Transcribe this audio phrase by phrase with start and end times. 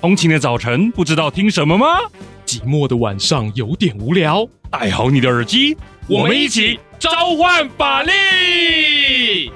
[0.00, 1.86] 通勤的早晨不知道听什么吗？
[2.46, 5.76] 寂寞的晚上有点无聊，戴好你的耳机，
[6.08, 9.52] 我们一起召唤法力！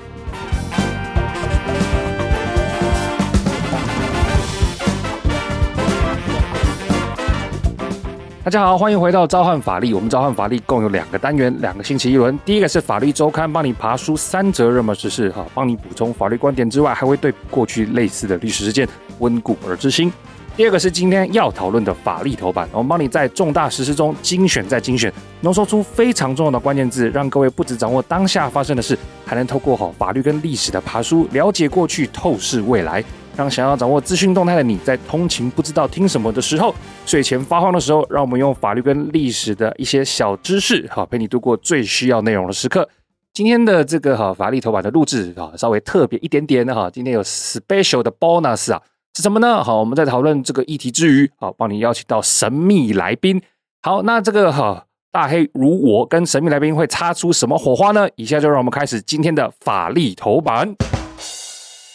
[8.44, 9.94] 大家好，欢迎回到召唤法力。
[9.94, 12.38] 我们召唤法力共有两个单元，两个星期一轮。
[12.44, 18.86] 第一个是法律周刊，帮你爬书三则热门时事，哈，帮你补充法律观点之外，还会对过去类似的历史事件
[19.20, 20.12] 温故而知新。
[20.56, 28.96] 第二个是今天要讨论的法历头版，我们帮你在重大时事中精选再精选，浓缩出非常重要的关键字，让各位不只掌握当下发生的事，
[29.26, 33.02] 还能透过好法律跟历史的爬书，了解过去，透视未来。
[33.36, 36.72] 让想要掌握资讯动态的你在通勤不知道听什么的时候，
[37.04, 42.88] 睡前发慌的时候，让我们用法律跟历史的一些小知识，好陪你度过最需要内容的时刻。
[43.32, 48.80] 今天的这个哈法律头版的录制啊，稍微特别一点点的哈，今天有 special 的 bonus 啊。
[49.16, 49.62] 是什么呢？
[49.62, 53.40] 好，我们在讨论这个议题之余，好，帮你邀请到神秘来宾。
[53.80, 58.08] 好，那这个哈大黑如我跟神秘来宾会擦出什么火花呢？
[58.16, 60.74] 以下就让我们开始今天的法力头版。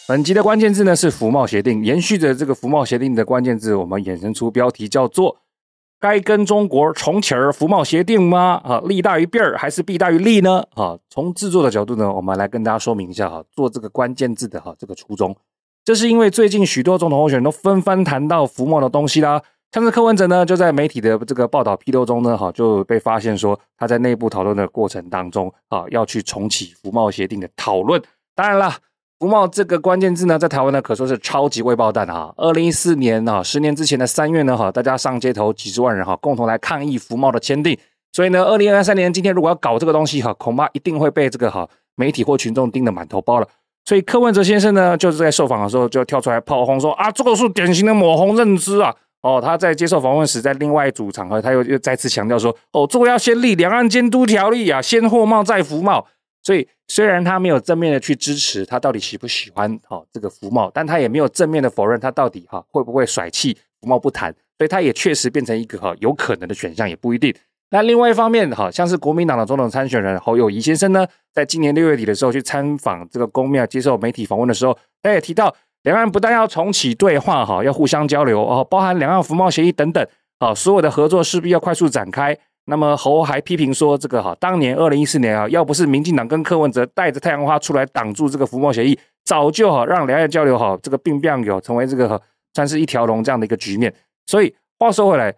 [0.08, 5.36] 本集的关键字呢是服贸协定，延续着这个服贸协定的关键字，我们衍生出标题叫做
[6.00, 10.64] “该跟中国重启服贸协定吗？”啊，利大于弊儿还是弊大于利呢？
[10.74, 15.36] 啊，从制作的角度呢，我们来跟大家说明一下哈，做这个关键字的哈这个初衷。
[15.84, 19.42] 这是因为最近许多总统候选人都纷纷谈到服贸的东西啦，
[19.72, 28.00] 像是柯文哲呢，就在媒体的这个报道披露中呢，哈就被发现说他在内部讨论的过程当中，啊要去重启服贸协定的讨论。
[28.34, 28.76] 当然啦，
[29.18, 32.32] 服贸这个关键字呢，在台湾呢可说是超级未爆弹啊！
[32.36, 37.76] 二零一四年啊，十年之前的三月呢，哈大家上街头几十万人哈，共同来抗议服贸的签订。
[38.12, 43.46] 所以呢，二零二三年今天如果要搞这个东西哈，恐怕一定会被这个哈媒体或群众盯得满头包了。
[43.84, 48.94] 所以柯文哲先生呢，就是在受访的时候就跳出来炮轰说啊，这个是典型的抹红认知啊！
[49.22, 56.06] 哦，他在接受访问时，在另外一组场合，他又又再次强调说，哦，这个要先立两岸监督条例啊，先货贸再服贸。
[56.42, 64.34] 所以虽然他没有正面的去支持他到底喜不喜欢哦这个服贸，但他也没有正面的否认他到底哈会不会甩弃服贸不谈。
[64.56, 67.34] 所以他也确实变成一个哈有可能的选项，也不一定。
[67.72, 75.54] 那另外一方面，好像是国民党的总统参选人侯友谊先生呢，在今年六月底的时候去参访这个宫庙，接受媒体访问的时候，他也提到，
[75.84, 80.04] 两岸不但要重启对话，哈，要互相交流哦，包含两岸服贸协议等等，
[80.40, 82.36] 好，所有的合作势必要快速展开。
[82.64, 92.20] 那么侯还批评说，这个哈，当年二零一四年啊，要不是民进党跟柯文哲带着太阳花出来挡住这个服贸协议，早就哈让两岸交流好这个并不有成为这个
[92.52, 93.94] 算是一条龙这样的一个局面。
[94.26, 95.32] 所以话说回来。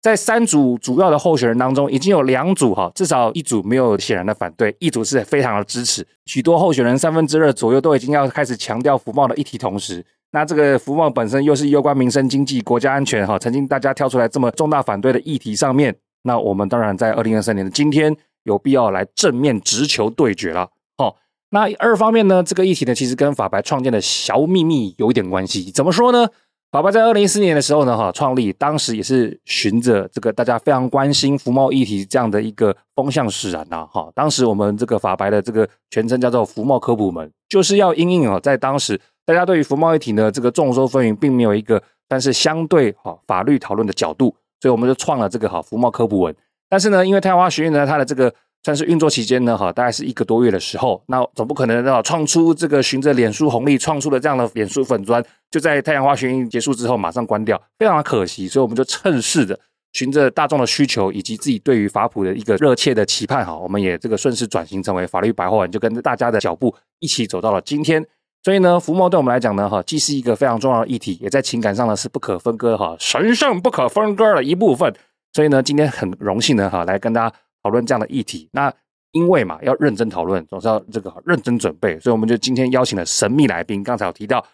[0.00, 6.06] 在三组主要的候选人当中，已经有两组哈，至少一组没有显然的反对，一组是非常的支持。
[6.26, 20.70] 许多候选人三分之二左右都已经要开始强调福茂的议题，同时，那这个福茂本身又是攸关民生、经济、国家安全哈，曾经大家挑出来这么重大反对的议题上面，那我们当然在二零二三年的今天有必要来正面直球对决了。
[20.96, 21.16] 好，
[21.50, 26.28] 那二方面呢，这个议题呢，其实跟法白创建的小秘密有一点关系，怎么说呢？
[26.70, 34.10] 法白在二零一四年的时候呢，哈，创立当时也是循着这个大家非常关心服贸议题这样的一个风向使然呐，哈。
[34.14, 46.36] 当时我们这个法白的这个全称叫做服贸科普门，就是要因应啊，在当时大家对于服贸议题呢这个众说纷纭，并没有一个但是相对哈法律讨论的角度，所以我们就创了这个哈服贸科普文。
[46.68, 48.30] 但是呢，因为太阳花学院呢，它的这个
[48.62, 58.48] 算是运作期间呢，哈，大概是一个多月的时候，那总不可能啊，创出这个循着脸书红利创出的这样的脸书粉砖，就在太阳花学运结束之后马上关掉，非常的可惜。
[58.48, 59.58] 所以我们就趁势的
[59.92, 68.04] 循着大众的需求以及自己对于法普的一个热切的期盼，哈，我们也这个顺势转型成为法律白话文，就跟着大家的脚步一起走到了今天。
[68.44, 74.92] 所以呢，服贸对我们来讲呢，哈，既是一个非常重要的议题，也在情感上呢是不可分割哈，神圣不可分割的一部分。
[75.32, 78.48] 所以呢，今天很荣幸呢，哈，来跟大家讨论这样的议题。
[78.52, 78.72] 那
[79.12, 83.82] 因为嘛，要认真讨论，总是要这个认真准备，所以我们就今天邀请了神秘来宾。
[83.82, 84.44] 刚才有提到，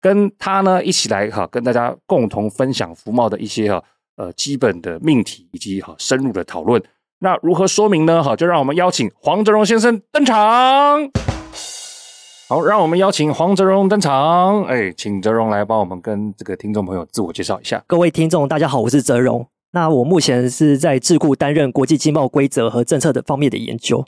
[0.00, 3.82] 跟他呢一起来哈，跟大家共同分享服贸的一些哈
[4.16, 6.82] 呃基本的命题以及哈深入的讨论。
[7.18, 8.22] 那如何说明呢？
[8.22, 10.36] 哈，就让我们邀请黄哲荣先生登场。
[12.48, 14.62] 好，让我们邀请黄哲荣登场。
[14.64, 17.82] 哎，请哲荣来帮我们跟这个听众朋友自我介绍一下。
[17.86, 19.44] 各位听众，大家好，我是哲荣。
[19.74, 24.04] 那我目前是在智库担任国际经贸规则和政策的方面的研究。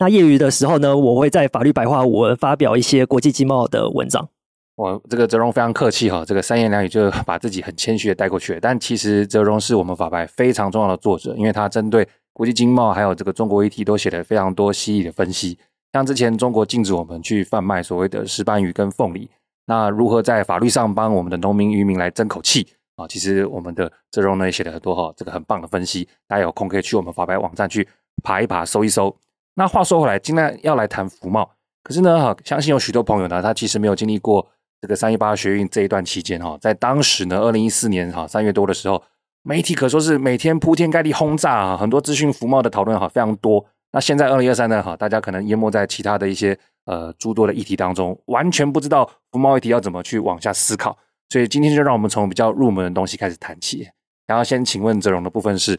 [0.00, 4.28] 那业余的时候呢，我会在法律白话文发表一些国际经贸的文章。
[4.74, 8.58] 我这个哲荣非常客气哈，这个三言两语就把自己很谦虚的带过去了。
[8.60, 15.56] 但其实哲荣是我们法白非常重要的作者，因为他针对国际经贸还有这个中国议题都写了非常多犀利的分析。
[15.92, 19.30] 像之前中国禁止我们去贩卖所谓的石斑鱼跟凤梨，
[19.66, 22.66] 那如何在法律上帮我们的农民渔民来争口气？
[22.96, 27.86] 啊，其实我们的哲荣呢也写了很多哈，这个很棒的分析，大家有空可以去我们法白网站去
[28.22, 29.14] 爬一爬、搜一搜。
[29.54, 31.50] 那话说回来，今天要来谈服贸，
[31.82, 34.46] 可是呢哈，相信有许多朋友呢，他其实没有经历过
[34.80, 39.02] 这个三一八学运这一段期间哈，在当时呢，二零一四年哈三月多的时候，
[39.42, 43.64] 媒体可说是每天铺天盖地轰炸啊，很多资讯服贸的讨论哈非常多。
[43.90, 50.96] 那现在二零二三呢哈，大家可能淹没在其他的一些呃诸多的议题当中，完全不知道服贸议题要怎么去往下思考。
[51.30, 53.88] 所以今天就让我们从比较入门的东西开始谈起。
[54.26, 55.78] 然后先请问泽荣的部分是，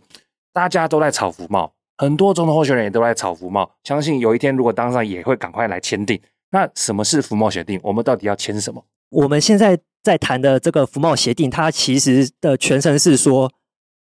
[0.54, 6.22] 大家都在炒服贸，很多总统候选人也都在炒服贸，相信有一天如果当上，也会赶快来签订。
[6.52, 7.80] 那什么是服贸协定？
[7.82, 8.86] 我们到底要签什么？
[9.10, 13.52] 我们现在在谈的这个服贸协定，它其实的全称是说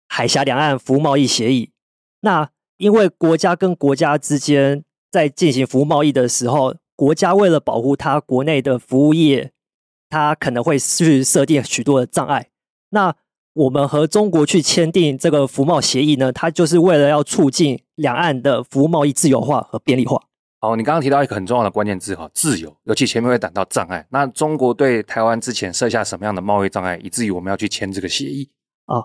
[0.07, 1.71] 海峡两岸服务贸易协议。
[2.21, 9.51] 那因为国家跟国家之间在进行服务贸易的时候，国家为了保护它国内的服务业。
[10.09, 12.47] 它可能会去设定许多的障碍。
[12.89, 13.15] 那
[13.53, 16.31] 我们和中国去签订这个服贸协议呢？
[16.31, 20.21] 它就是为了要促进两岸的服务贸易自由化和便利化。
[20.61, 22.75] 好，你刚刚提到一个很重要的关键字哈，自由。
[22.83, 24.05] 尤其前面会谈到障碍。
[24.09, 28.49] 那中国对台湾之前设下什么样的贸易障碍，以至于我们要去签这个协议？
[28.85, 29.03] 啊，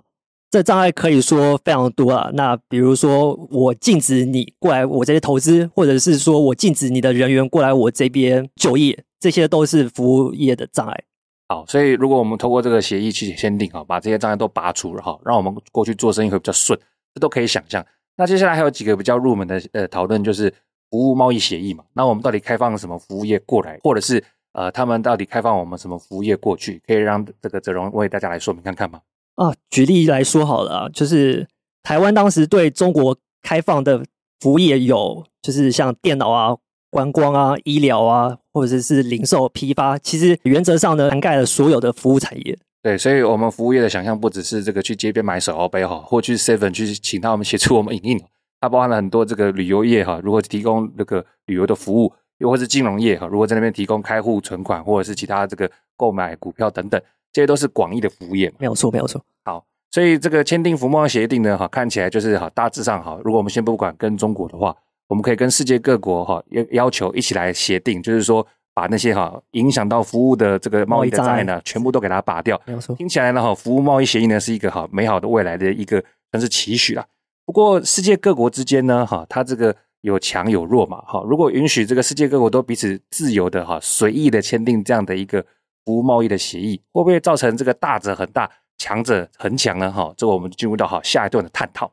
[0.50, 2.30] 这障碍可以说非常多啊。
[2.34, 9.04] 那比如说，我禁止你过来我这边投资，或者是说我禁止你的人员过来我这边就业。
[9.24, 11.04] 这些都是服务业的障碍。
[11.48, 16.78] 好，所以如果我们透过这个协议去签订啊，把这些障碍都拔除了哈，让我们过去做生意会比较顺，
[17.14, 17.82] 这都可以想象。
[18.18, 20.52] 那接下来还有几个比较入门的呃讨论，就是
[20.90, 21.82] 服务贸易协议嘛。
[21.94, 24.22] 那我们到底开放什么服务业过来，或者是
[24.52, 26.82] 呃他们到底开放我们什么服务业过去？
[26.86, 29.00] 可以让这个哲荣为大家来说明看看吗？
[29.36, 31.48] 啊，举例来说好了啊，就是
[31.82, 34.04] 台湾当时对中国开放的
[34.40, 36.58] 服务业有，就是像电脑啊。
[36.94, 42.56] 观光啊，医疗啊，或者是零售批发，其实原则上呢，涵盖了所有的服务产业。
[42.84, 48.22] 对，所以我们服务业的想象不只是这个去街边买手摇杯哈，或去 Seven 去请他们协助我们影印，
[48.60, 57.02] 它包含了很多这个旅游业哈，如何提供这个旅游的服务，又或是金融业哈，如果在那边提供开户存款，或者是其他这个购买股票等等，
[57.32, 58.52] 这些都是广义的服务业。
[58.56, 59.20] 没有错，没有错。
[59.44, 64.72] 好，所以这个签订服贸协定呢，哈，看起来就是哈，大致上哈，如果我们先不管跟中国的话。
[65.08, 72.60] 我们可以跟世界各国哈要要求一起来协定，就是说把那些哈影响到服务的这个贸易的障碍呢，全部都给它拔掉。
[72.66, 76.02] 没有错，听起来呢哈，服务贸易协议呢是一个哈美好的未来的一个
[76.32, 77.06] 算是期许啦。
[77.44, 81.22] 不过世界各国之间呢哈，它这个有强有弱嘛哈。
[81.28, 85.44] 如果允许这个世界各国都彼此自由的哈随意的签订这样的一个
[85.84, 90.12] 服务贸易的协议，会不会造成这个大者很大，强者很强呢哈？
[90.16, 91.92] 这个我们进入到哈下一段的探讨。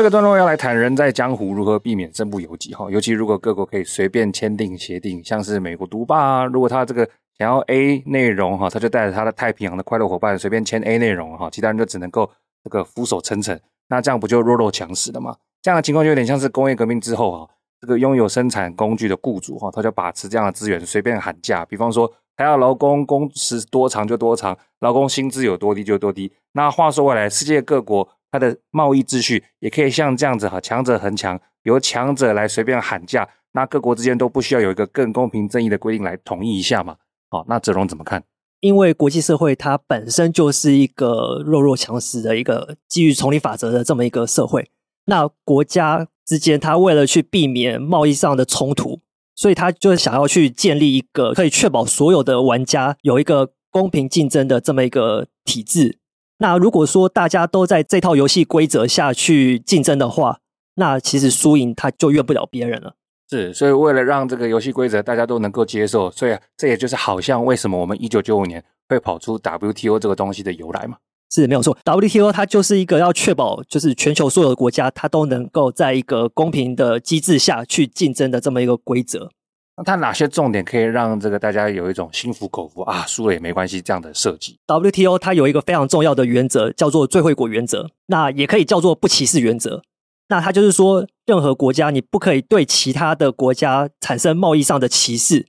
[0.00, 7.06] 这个段落要来谈人在江湖如何避免身不由己哈，尤其如果各国可以随便签订协定，像是美国独霸啊，如果他这个
[7.36, 12.30] 想要 A 内容哈，他就带着他的太平洋的快乐伙伴随便签 A 内容哈，其他人就只能够
[12.64, 13.60] 这个俯首称臣，
[13.90, 15.36] 那这样不就弱肉强食了吗？
[15.60, 17.50] 这样的情况就有点像是工业革命之后哈，
[17.82, 26.32] 这个拥有生产工具的雇主哈，他就把持这样的资源随便喊价，比方说他要劳工工时多长就多长，劳工薪资有多低就多低。
[26.52, 28.08] 那话说回来，世界各国。
[28.30, 36.96] 它的贸易秩序也可以像这样子哈，强者恒强，由强者来随便喊价，那各国之间都不需要有一个更公平正义的规定来统一一下嘛？
[37.28, 38.22] 好，那泽荣怎么看？
[38.60, 44.70] 因为国际社会它本身就是一个弱肉强食的一个基于丛林法则的这么一个社会，
[45.06, 49.00] 那国家之间它为了去避免贸易上的冲突，
[49.34, 55.99] 所以它就想要去建立一个可以确保所有的玩家有一个公平竞争的这么一个体制。
[56.40, 60.38] 那如果说大家都在这套游戏规则下去竞争的话，
[60.76, 62.94] 那其实输赢他就怨不了别人了。
[63.28, 70.96] 是，所以为了让这个游戏规则大家都能够接受，所以这也就是好像为什么我们一九九五年会跑出 WTO 这个东西的由来嘛。
[71.30, 79.30] 是，没有错，WTO 它就是一个要确保就是全球所有的国家它都能够在一个公平的机制下去竞争的这么一个规则。
[79.84, 89.82] 它哪些重点可以让这个大家有一种心服口服啊，输了也没关系这样的设计？WTO 它有一个非常重要的原则，叫做最惠国原则，那也可以叫做不歧视原则。
[90.28, 95.48] 那它就是说，任何国家你不可以对其他的国家产生贸易上的歧视。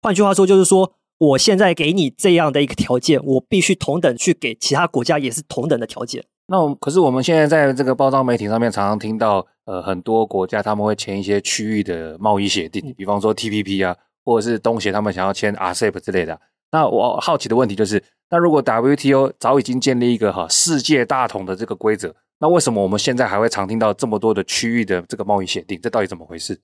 [0.00, 6.24] 换句话说，就是说，我现在给你这样的一个条件，我必须同等去给其他国家也是同等的条件。
[6.52, 16.38] 那我可是我们现在在这个包装媒体上面常常听到，呃，很多国家他们会签一些区域的贸易协定，比方说 TPP 啊，或者是东协他们想要签 RCEP 之类的。
[16.70, 25.80] 那我好奇的问题就是，那如果 WTO 早已经建立一个哈世界大同的这个规则，那为什么我们现在还会常听到这么多的区域的这个贸易协定？
[25.80, 26.60] 这到底怎么回事？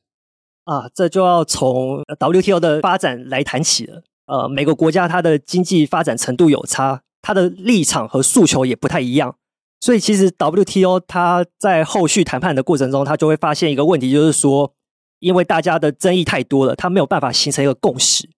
[0.64, 4.02] 啊，这就要从 WTO 的发展来谈起了。
[4.26, 7.00] 呃，每个国家它的经济发展程度有差。
[7.22, 9.36] 它的立场和诉求也不太一样。
[9.80, 14.72] 所以其实 WTO 它在后续谈判的过程中，它就会发现一个问题，就是说，
[15.20, 18.28] 因为大家的争议太多了，它没有办法形成一个共识。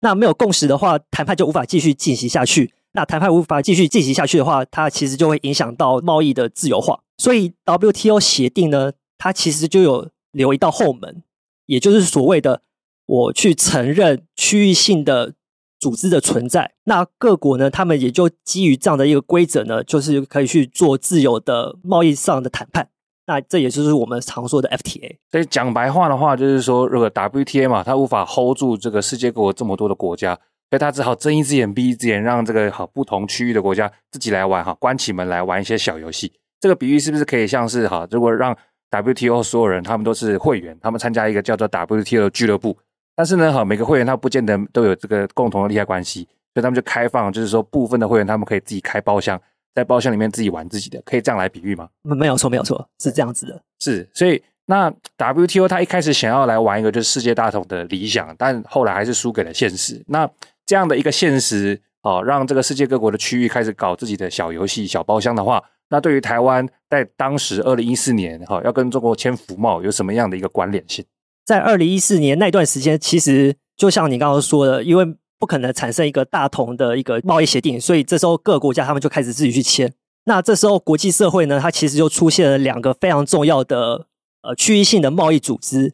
[0.00, 2.74] 那没有共识的话，谈判就无法继续进行下去。
[2.92, 7.00] 那谈判无法继续进行下去的话，它其实就会影响到贸易的自由化。
[7.16, 11.22] 所以 WTO 协定呢，它其实就有留一道后门，
[11.66, 12.62] 也就是所谓的
[13.06, 15.34] 我去承认区域性的。
[15.82, 22.88] 组织的存在，那各国呢，他们也就基于这样的一个规则呢，就是可以去做自由的贸易上的谈判。
[23.26, 25.16] 那这也就是我们常说的 FTA。
[25.32, 30.36] 所以讲白话的话，就是说，如果 WTA 嘛，它无法 hold 住这个世界各国这么多的国家，
[30.70, 36.32] 所以它只好睁一只眼闭一只眼，让这个好不同区域的国家自己来玩哈，关起门来玩一些小游戏。
[36.60, 38.56] 这个比喻是不是可以像是哈，如果让
[38.92, 42.78] WTO 所有人他们都是会员，他们参加一个叫做 WTO 俱乐部？
[43.14, 49.40] 但是呢，哈，每个会员他不见得都有这个共同的利害关系，所以他们就开放，就是说部分的会员他们可以自己开包厢，
[49.74, 51.88] 在包厢里面自己玩自己的，可以这样来比喻吗？
[52.02, 53.62] 没有错，没有错，是这样子的。
[53.80, 60.02] 是，所以那 WTO 他一开始想要来玩一个就是世界大同的理想，但后来还是输给了现实。
[60.08, 60.28] 那
[60.64, 71.04] 这样的一个现实，哦，让这个世界各国的区域开始搞自己的小游戏、小包厢的话，那对于台湾在当时二零一四年，哈，要跟中国签服贸有什么样的一个关联性？
[71.44, 75.04] 在二零一四年那段时间，其实就像你刚刚说的，因为
[75.38, 79.92] 不可能产生一个大同的一个贸易协定，所以这时候各国家他们就开始自己去签。
[80.24, 84.06] 那这时候国际社会呢，它其实就出现了两个非常重要的
[84.42, 85.92] 呃区域性的贸易组织，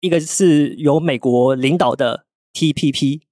[0.00, 3.22] 一个是由美国领导的 TPP，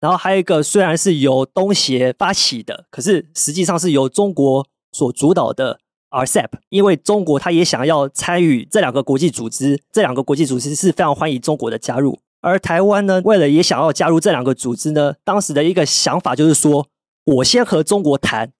[0.00, 5.78] 然后还有一个虽然是由东协发起的，可是实际上是由中国所主导的。
[6.10, 12.18] RCEP，因为中国他也想要参与这两个国际组织，这两个国际组织是非常欢迎中国的加入。
[12.40, 16.88] 而台湾呢，为了也想要加入这两个组织呢，当时的一个想法就是说，
[17.24, 18.50] 我先和中国谈，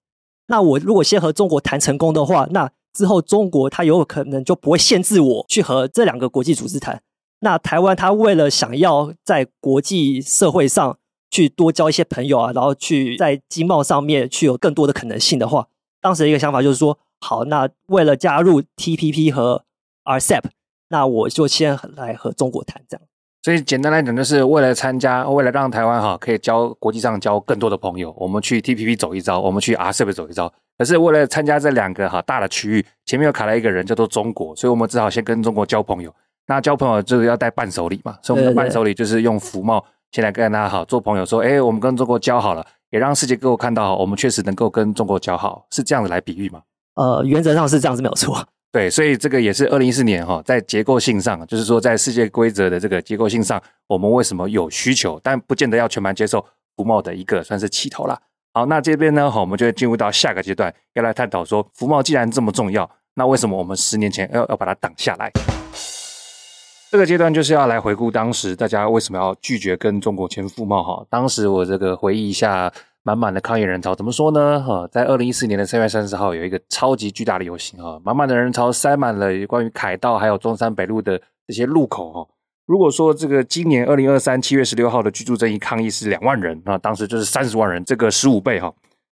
[0.47, 7.01] 那我如果先和中国谈成功的话，那之后中国他有可能就不会限制我去和这两个国际组织谈。
[7.39, 10.97] 那台湾他为了想要在国际社会上
[11.29, 15.67] 去多交一些朋友啊，然后去在经贸上面去有更多的可能性的话，
[15.99, 16.97] 当时的一个想法就是说。
[17.21, 19.63] 好，那为了加入 TPP 和
[20.03, 20.43] RCEP，
[20.89, 23.07] 那我就先来和中国谈这样。
[23.43, 30.51] 所以简单来讲，就是为了参加，为了让台湾哈可以交国际上交更多的朋友，我们去 TPP 走一遭，我们去 RCEP 走一遭。
[30.77, 36.13] 可是为了参加这两个哈大的区域，前面又卡了一个人叫做中国，所以我们只好先跟中国交朋友。
[36.47, 46.61] 那交朋友就是要带伴手礼嘛，所以我们的伴手礼就是用福茂先来跟大家好做朋友，说，哎，我们跟中国交好了，也让世界各国看到，我们确实能够跟中国交好，是这样子来比喻吗？
[46.95, 48.45] 呃，原则上是这样子，没有错。
[48.71, 56.45] 对，所以这个也是二零一四年哈，在结构性上，就是说在世界规则的这个结构性上，我们为什么有需求，但不见得要全盘接受
[56.77, 58.17] 服贸的一个算是起头啦。
[58.53, 65.29] 好，那这边呢，哈，我们就会进入到下个阶段，要来探讨说，服贸既然这么重要，那为什么我们十年前要要把它挡下来？
[66.89, 71.05] 这个阶段就是要来回顾当时大家为什么要拒绝跟中国签服贸哈。
[71.09, 72.71] 当时我这个回忆一下。
[73.03, 74.61] 满满的抗议人潮，怎么说呢？
[74.61, 82.27] 哈，在二零一四年的三月三十号，有一个超级巨大的游行，哈，满满的人潮塞满了关于凯道还有中山北路的这些路口，哈。
[82.67, 88.71] 如果说这个今年二零二三七月十六号的居住正义抗议是两万人，那当时就是三十万人，这个十五倍，哈。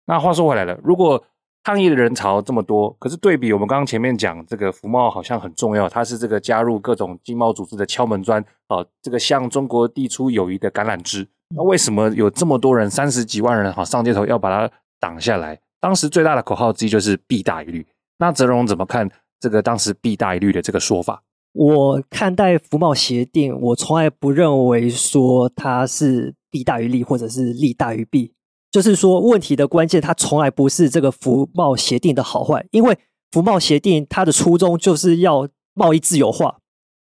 [0.05, 1.21] 那话说回来了，如果
[1.63, 11.27] 抗议的人潮这么多，可是对比我们刚刚前面讲这个福茂好像很重要，它是这个加入各种经贸组织的敲门砖，啊，这个向中国递出友谊的橄榄枝。
[11.55, 15.59] 那为什么有这么多人，三十几万人哈上街头要把它挡下来？
[15.79, 17.85] 当时最大的口号之一就是“弊大于利”。
[18.19, 21.21] 那泽荣怎么看这个当时“弊大于利”的这个说法？
[21.51, 28.33] 我看待服贸协定，我从来不认为说它是弊大于利，或者是利大于弊。
[28.71, 32.97] 就是说，问题的关键它从来不是这个服贸协定的好坏，因为
[33.31, 36.57] 服贸协定它的初衷就是要贸易自由化。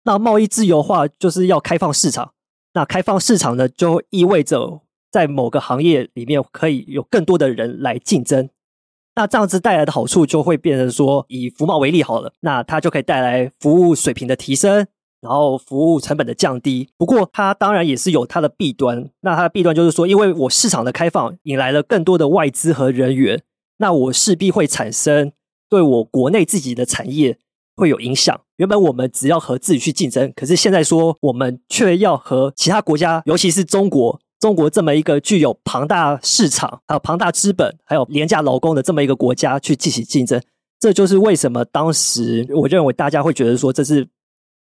[0.04, 2.32] 那贸易自由化就是要开放市场。
[2.74, 8.50] 那开放市场呢，就意味着在某个行业里面可以有更多的人来竞争。
[9.14, 14.86] 那这样子带来的好处就会变成说，以服贸为例好了，那它就可以带来服务水平的提升，
[15.20, 16.90] 然后服务成本的降低。
[16.98, 19.08] 不过它当然也是有它的弊端。
[19.20, 23.42] 那它的弊端就是说，因为我市场的开放引来了更多的外资和人员，
[23.76, 25.32] 那我势必会产生
[25.68, 27.38] 对我国内自己的产业。
[27.76, 28.40] 会有影响。
[28.56, 40.40] 原本我们只要和自己去竞争，可是现在说我们却要和其他国家，尤其是中国，中国这么一个具有庞大市场、还有庞大资本、还有廉价劳工的这么一个国家去进行竞争。
[40.78, 44.06] 这就是为什么当时我认为大家会觉得说这是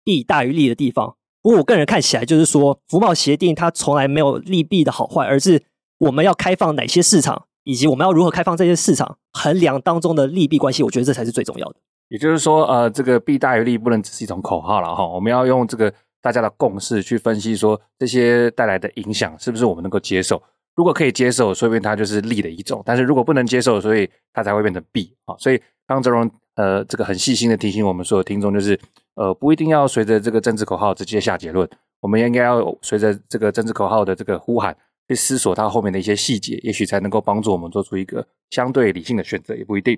[0.04, 1.16] 弊大于利的地方。
[1.42, 5.62] 不过我个人看起来就是说，服贸协定它从来没有利弊的好坏，而是
[5.98, 7.44] 我们要开放哪些市场。
[7.64, 11.76] 以及我们要如何开放这些市场，衡量当中的利弊关系，我觉得这才是最重要的。
[12.10, 20.42] 也就是说，呃，这个弊大于利不能只是一种口号了哈，我们要用这个大家的共识去分析，说这些带来的影响是不是我们能够接受。
[20.74, 25.36] 如果可以接受，说不定它就是利的一种；但是如果不能接受，所以它才会变成弊啊。
[25.38, 28.76] 所以刚刚哲荣呃这个很细心的提醒我们所有听众，就是
[29.14, 31.68] 呃不一定要随着这个政治口号直接下结论，
[32.00, 34.76] 我们应该要随着这个政治口号的这个呼喊
[35.06, 39.96] 去思索它后面的一些细节，也许才能够帮助我们做出一个相对理性的选择，也不一定。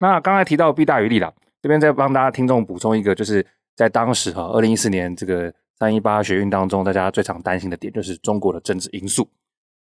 [0.00, 1.32] 那刚才提到弊大于利了。
[1.62, 9.28] 这边再帮大家听众补充一个，就是在当时哈，二零一四年这个三一八学运当中，大家最常担心的点就是中国的政治因素。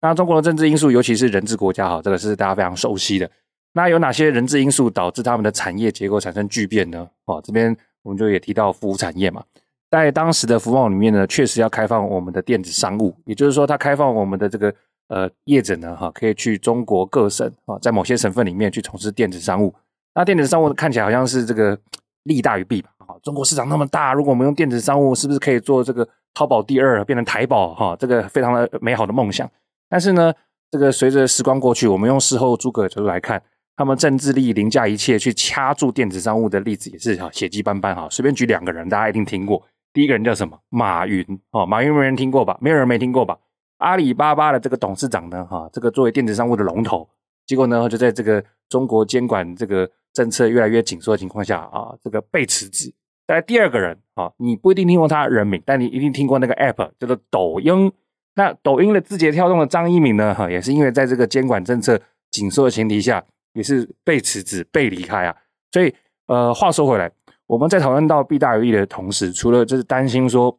[0.02, 3.30] 那中国的政治因素，尤其是人治国家哈，这个是大家非常熟悉的。
[3.72, 7.08] 那有哪些人治因素导致他们的产业结构产生巨变呢？
[7.25, 9.42] 哦，这边我们就也提到服务产业嘛，
[9.90, 14.75] 在当时的服贸里面呢，确实要开放我们的电子商务，也就是说，它开放我们的这个
[15.08, 19.75] 呃业者呢哈，可以去中国各省啊，在某些省份里面去从事电子商务。
[20.14, 21.79] 那电子商务看起来好像是这个
[22.25, 22.90] 利大于弊吧？
[22.99, 27.75] 哈，中国市场那么大，如果我们用电子商务，是不是可以做这个淘宝第二，变成台宝？
[27.75, 29.49] 哈，这个非常的美好的梦想。
[29.88, 30.33] 但是呢，
[30.71, 33.43] 这个随着时光过去，我们用事后诸葛的角度来看，
[33.76, 38.09] 他们政治利益凌驾一切去掐住电子商务的例子也是哈血迹斑斑哈。
[38.11, 39.62] 随便举两个人，大家一定听过。
[39.93, 40.59] 第一个人叫什么？
[40.69, 41.25] 马云。
[41.52, 42.57] 哦，马云没人听过吧？
[42.61, 43.38] 没有人没听过吧？
[43.79, 45.45] 阿里巴巴的这个董事长呢？
[45.47, 47.09] 哈，这个作为电子商务的龙头，
[47.50, 49.90] 结果呢，就在这个中国监管这个。
[50.12, 52.92] 政策越来越紧缩的情况下啊，这个被辞职。
[53.28, 57.92] 再来第二个人啊，你不一定听过他人名，但你一定听过那个 app 叫做抖音。
[58.35, 61.97] 那抖音的字节跳动的张一鸣呢，哈，也是因为在这个监管政策
[62.33, 65.37] 紧缩的前提下，也是被辞职、被离开啊。
[65.71, 65.95] 所以
[66.26, 67.09] 呃，话说回来，
[67.47, 70.59] 我们在讨论到弊大于利的同时，除了就是担心说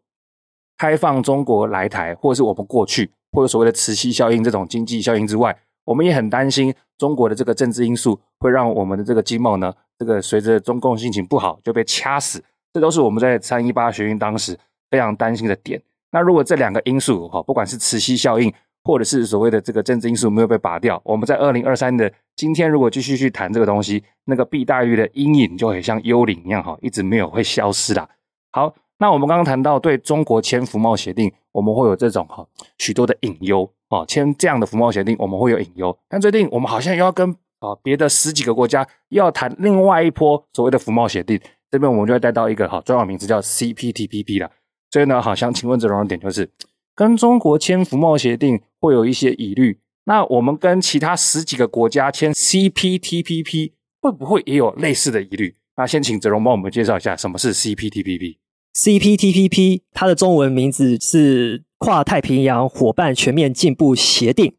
[0.77, 5.53] 开放中国来台，或者是我们过去或者所谓的磁吸效应这种经济效应之外，
[5.91, 14.58] 我们也很担心中国的这个政治因素会让我们的这个经贸呢，这个随着中共心情不好就被掐死，这都是我们在三一八学运当时
[14.89, 15.82] 非常担心的点。
[16.12, 18.54] 那如果这两个因素哈，不管是磁吸效应，
[18.86, 28.08] 或者是所谓的这个政治因素没有被拔掉，我们在二零二三的今天如果继续去谈这个东西，那个弊大于的阴影就很像幽灵一样哈，一直没有会消失啦。
[28.54, 33.69] 好，那我们刚刚谈到对中国签服贸协定，我们会有这种哈许多的隐忧。
[33.91, 35.95] 哦，签这样的服贸协定，我们会有隐忧。
[36.08, 41.38] 但最近我们好像又要跟啊别的十几个国家要谈另外一波所谓的服贸协定，
[41.69, 44.49] 这边我们就会带到一个哈专有名词叫 CPTPP 了。
[44.91, 46.49] 所以呢，好像请问这种点就是
[46.95, 55.58] 跟中国签服贸协定会有一些疑虑，那我们跟其他十几个国家签 CPTPP 会不会也有类似的疑虑？
[55.75, 58.38] 那先请哲荣帮我们介绍一下什么是 CPTPP。
[58.73, 61.65] CPTPP 它的中文名字是。
[61.84, 64.54] 跨太平洋伙伴全面进步协定，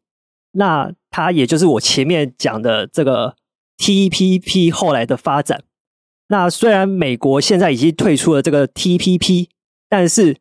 [0.51, 3.37] 那它也就是我前面讲的这个
[3.79, 5.63] TPP 后来的发展。
[6.27, 9.47] 那虽然美国现在已经退出了这个 TPP，
[9.89, 10.37] 但是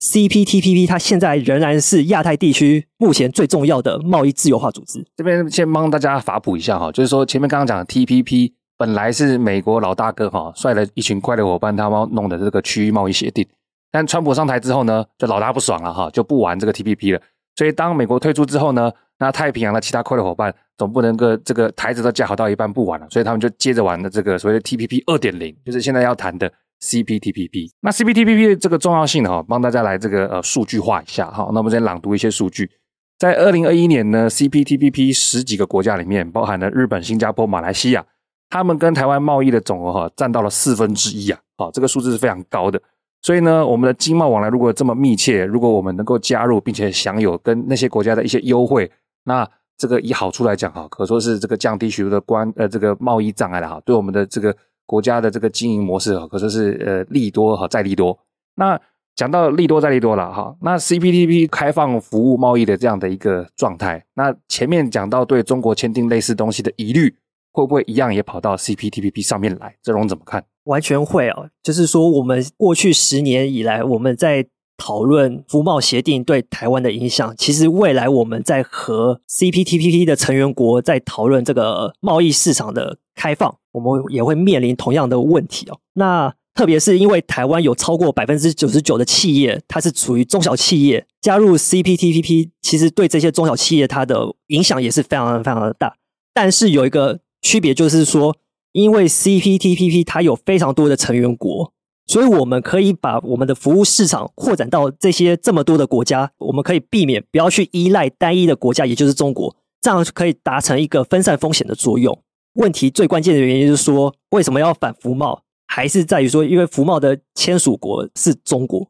[0.00, 5.02] CPTPP 它现在仍然是亚太地区目前最重要的贸易自由化组织。
[5.16, 13.46] 这边先帮大家法补一下哈，就是说前面刚刚讲的 TPP 本来是美国老大哥哈率了一群快乐伙伴他们弄的这个区域贸易协定。
[13.90, 17.20] 但川普上台之后呢，就老大不爽了哈，就不玩这个 TPP 了。
[17.54, 27.70] 所以当美国退出之后呢，那太平洋的其他快乐伙伴总不能够这个台子都架好到一半不玩了，所以他们就接着玩的这个所谓的 TPP 二点零，就是现在要谈的 CPTPP。
[27.80, 31.48] 那 CPTPP 的这个重要性哈，帮大家来这个呃数据化一下哈。
[31.52, 32.70] 那我们先朗读一些数据，
[33.18, 38.04] 在二零二一年呢，CPTPP 十几个国家里面，包含了日本、新加坡、马来西亚，
[38.50, 42.78] 他们跟台湾贸易的总额哈占到了四分之一啊，好，这个数字是非常高的。
[43.26, 48.88] 所以呢，我们的经贸往来如果这么密切，如果我们能够加入，并且享有跟那些国家的一些优惠，
[49.24, 49.44] 那
[49.76, 58.16] 这个以好处来讲哈，可说是这个降低许多的关呃这个贸易障碍了哈，对我们的这个国家的这个经营模式可说是呃利多哈再利多。
[58.54, 58.80] 那
[59.16, 67.12] 讲到利多再利多了哈，那 CPTP 开放服务贸易的这样的一个状态，那前面讲到对中国签订类似东西的疑虑，
[67.50, 69.74] 会不会一样也跑到 CPTPP 上面来？
[69.82, 70.44] 这种怎么看？
[70.66, 77.34] 完全会哦，就是说，我们过去十年以来，我们在讨论服贸协定对台湾的影响。
[77.38, 85.78] 其实未来我们在和 CPTPP 的成员国在讨论这个贸易市场的开放，我们也会面临同样的问题哦。
[85.94, 95.94] 那特别是因为台湾有超过百分之九十九的企业，它是处于中小企业，加入 CPTPP，其实对这些中小企业它的影响也是非常非常的大。
[96.34, 98.36] 但是有一个区别就是说。
[98.76, 101.72] 因为 CPTPP 它有非常多的成员国，
[102.06, 106.30] 所以我们可以把我们的服务市场扩展到这些这么多的国家。
[106.36, 109.56] 我们可以避免不要去依赖单一的国家，也就是中国。
[109.80, 112.22] 这样可以达成一个分散风险的作用。
[112.56, 115.40] 问题最关键的原因就是说，为什么要反服贸？
[115.66, 118.86] 还是在于说，因为服贸的签署国是中国。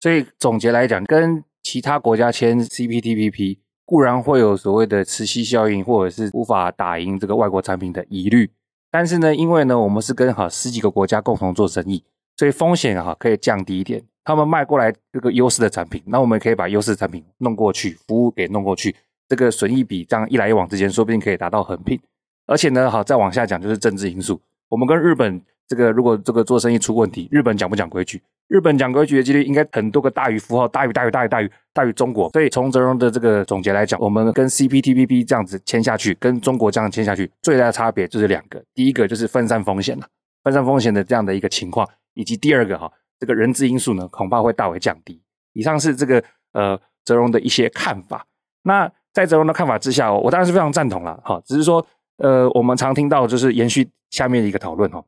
[0.00, 8.50] 所以总结来讲，跟其他国家签 CPTPP 固然会有所谓的磁吸效应，或者是无法打赢这个外国产品的疑虑。
[8.90, 12.02] 但是呢，因为呢，我们是跟哈十几个国家共同做生意，
[12.36, 14.02] 所以风险哈可以降低一点。
[14.24, 18.94] 他们卖过来这个优势的产品，那我们可以把优势产品弄过去，服务给弄过去，
[19.28, 21.98] 这个损益比这样一来一往之间，说不定可以达到横平。
[22.46, 25.42] 而且呢，好再往下讲就是政治因素，我们跟日本。
[25.68, 28.22] 这个如果这个做生意出问题，日本讲不讲规矩？
[28.48, 32.30] 日本讲规矩的几率应该很多个大于符号，大于大于大于大于大于中国。
[32.30, 38.64] 所以从泽荣的这个总结来讲，我们跟 CPTPP 这样子签下去，跟中国这样签下去，最大的差别就是两个。
[38.74, 40.06] 第一个就是分散风险了，
[40.42, 45.20] 分散风险的这样的一个情况，以及第二个哈，这个人资因素呢，恐怕会大为降低。
[45.52, 48.24] 以上是这个呃泽荣的一些看法。
[48.62, 51.38] 那在泽荣的看法之下，我当然是非常赞同了哈。
[51.44, 55.04] 只是说呃，我们常听到就是延续下面的一个讨论哈。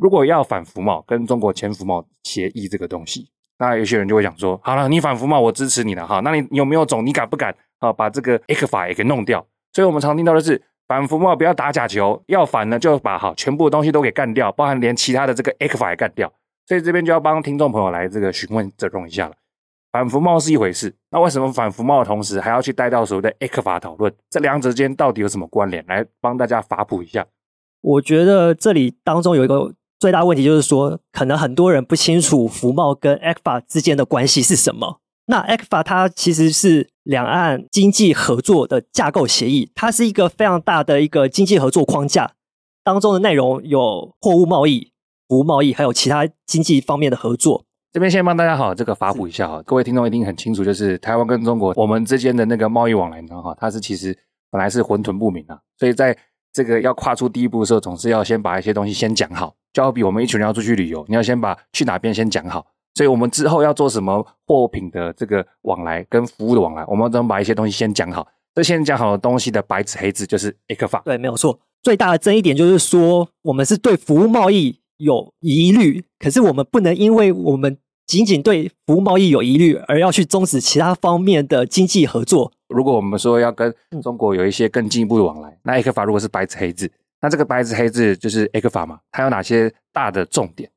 [0.00, 6.20] 如果要反服贸，跟中国签服贸协议这个东西，那有些人就会讲说：好了，你反服贸，我支持你了哈。
[6.20, 7.04] 那你有没有种？
[7.04, 7.92] 你敢不敢啊？
[7.92, 9.46] 把这个 ECFA 也给弄掉？
[9.74, 16.32] 所以我们常听到的是反服贸不要打假球，要反呢就把哈全部的东西都给干掉，包含连其他的这个 ECFA 也干掉。
[16.66, 19.34] 所以这边就要帮听众朋友来这个询问这种一下了。
[19.92, 24.10] 反服贸是一回事，那为什么反服贸的同时还要去带到所谓的 ECFA 讨论？
[24.30, 25.84] 这两者之间到底有什么关联？
[25.86, 27.26] 来帮大家法普一下。
[27.82, 29.74] 我觉得这里当中有一个。
[30.00, 34.98] 最大问题就是说，可能很多人不清楚服贸跟 ECFA 之间的关系是什么。
[35.26, 42.32] 那 ECFA 它其实是两岸经济合作的架构协议，它是一个非常大的一个经济合作框架，
[42.82, 44.90] 当中的内容有货物贸易、
[45.28, 47.66] 服务贸易，还有其他经济方面的合作。
[47.92, 54.16] 这边先帮大家好这个发布一下哈，各位听众一定很清楚，就是台湾跟中国我们之间的那个贸易往来呢哈，它是其实
[54.50, 56.16] 本来是混沌不明的，所以在
[56.54, 59.54] 这个要跨出第一步的时候，总是要先把一些东西先讲好。
[59.72, 68.26] 就好比我们一群人要出去旅游，你要先把去哪边先讲好，所以我们之后要做什么货品的这个往来跟服务的往来，我们怎么把一些东西先讲好。
[68.52, 71.02] 这先讲好的东西的白纸黑字就是 ECFA。
[71.04, 71.58] 对，没有错。
[71.82, 77.78] 最大的争议点就是说，我们是对服务贸易有疑虑，可是我们不能因为我们
[78.08, 82.52] 仅仅对服务贸易有疑虑，而要去终止其他方面的经济合作。
[82.68, 86.90] 如果我们说要跟中国有一些更进一步的往来，那 ECFA 如果是白纸黑字。
[87.20, 90.70] 那这个白纸黑字就是 ECFA 嘛，它有哪些大的重点？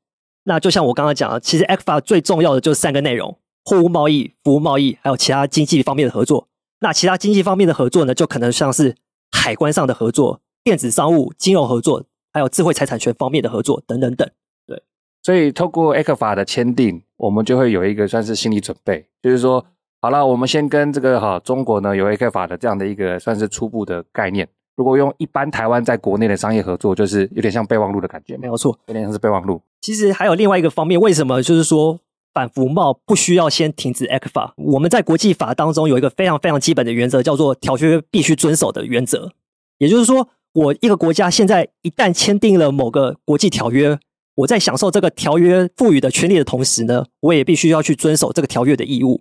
[0.44, 6.48] 那就像我刚刚讲的，其实 ECFA 最重要的就是三个内容：货物贸易、服务贸易，还有其他经济方面的合作。
[6.80, 8.94] 那其他经济方面的合作呢，就可能像是
[9.32, 14.28] 海关上的合作、电子商务、金融合作，还有智慧财产权方面的合作等等等。
[14.66, 14.82] 对，
[15.22, 19.64] 所以透过 ECFA 的签订，我们就会有一个算是心理准备，就是说，
[20.02, 24.46] 好了，我们先跟这个哈中国呢有 ECFA 的这样的一个算是初步的概念。
[24.76, 29.60] 如果用一般台湾在国内的商业合作，就是有点像备忘录的感觉，没有错，有点像是备忘录。
[29.80, 32.00] 其实还有另外一个方面，为什么就是说
[32.32, 34.52] 反服贸不需要先停止 ECFA？
[34.56, 39.30] 我们在国际法当中有一个非常非常基本的原则，叫做条约必须遵守的原则。
[39.78, 43.98] 也就是说，我一个国家现在一旦签订了某个国际条约，
[44.36, 49.20] 我在享受这个条约赋予的权利的同时呢，我也必须要去遵守这个条约的义务。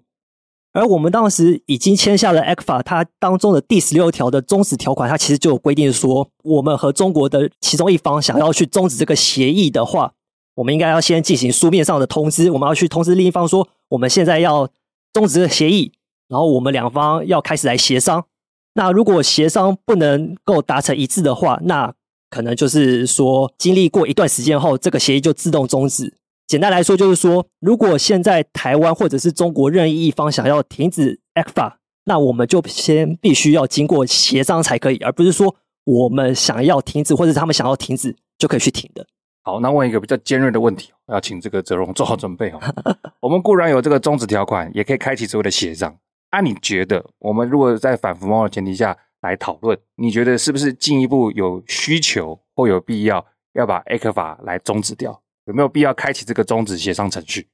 [0.73, 10.13] 而我们当时已经签下了 ECFA，它当中的第十六条的终止条款，它其实就有规定说，我们和中国的其中一方想要去终止这个协议的话，
[10.55, 14.67] 我们应该要先进行书面上的通知，我们要去通知另一方说，我们现在要
[15.13, 15.93] 终止这个协议，
[16.27, 18.25] 然后我们两方要开始来协商。
[18.73, 21.93] 那如果协商不能够达成一致的话，那
[22.31, 26.15] 可能就是说，经历过一段时间后，这个协议就自动终止。
[26.53, 39.03] 简单来说，就是说，如果现在台湾或者是中国任意一方想要停止 ECFA，那我们就先必须要经过协商才可以，而不是说我们想要停止或者是他们想要停止就可以去停的。
[39.41, 42.59] 好，那问一个比较尖锐的问题，要请这个泽荣做好准备哦。
[43.19, 45.97] 我们固然有这个终止条款，也可以开启所谓的协商。
[46.31, 55.19] 那、啊、你觉得，我们如果在反服贸的前提下来讨论，你觉得是不是进一步有需求或有必要要把 ECFA 来终止掉？
[55.45, 57.47] 有没有必要开启这个终止协商程序？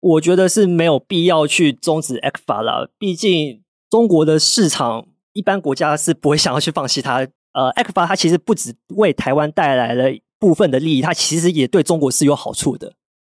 [0.00, 2.90] 我觉得是没有必要去终止 ECFA 了。
[2.98, 7.26] 毕竟中国的市场，一般国家是不会想要去放弃它。
[7.52, 10.04] 呃，ECFA 它其实不只为台湾带来了
[10.38, 12.92] 部分的利益，它其实也对中国是有好处的。